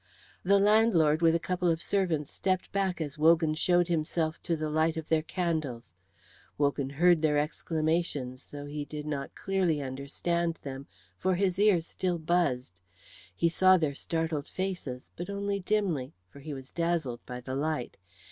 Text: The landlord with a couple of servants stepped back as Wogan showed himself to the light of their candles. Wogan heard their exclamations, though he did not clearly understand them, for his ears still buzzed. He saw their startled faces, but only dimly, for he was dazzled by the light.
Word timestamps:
The 0.41 0.57
landlord 0.57 1.21
with 1.21 1.35
a 1.35 1.39
couple 1.39 1.67
of 1.67 1.79
servants 1.79 2.31
stepped 2.33 2.71
back 2.71 2.99
as 2.99 3.19
Wogan 3.19 3.53
showed 3.53 3.87
himself 3.87 4.41
to 4.41 4.55
the 4.55 4.67
light 4.71 4.97
of 4.97 5.07
their 5.09 5.21
candles. 5.21 5.93
Wogan 6.57 6.89
heard 6.89 7.21
their 7.21 7.37
exclamations, 7.37 8.49
though 8.49 8.65
he 8.65 8.83
did 8.83 9.05
not 9.05 9.35
clearly 9.35 9.79
understand 9.79 10.57
them, 10.63 10.87
for 11.19 11.35
his 11.35 11.59
ears 11.59 11.85
still 11.85 12.17
buzzed. 12.17 12.81
He 13.35 13.47
saw 13.47 13.77
their 13.77 13.93
startled 13.93 14.47
faces, 14.47 15.11
but 15.15 15.29
only 15.29 15.59
dimly, 15.59 16.15
for 16.31 16.39
he 16.39 16.51
was 16.55 16.71
dazzled 16.71 17.23
by 17.27 17.39
the 17.39 17.53
light. 17.53 17.97